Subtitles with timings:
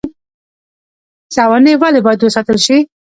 [1.35, 2.77] سوانح ولې باید وساتل شي؟